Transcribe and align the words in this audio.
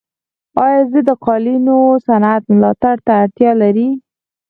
آیا 0.63 0.81
د 1.07 1.09
قالینو 1.25 1.77
صنعت 2.07 2.43
ملاتړ 2.55 2.95
ته 3.05 3.11
اړتیا 3.23 3.51
لري؟ 3.61 3.87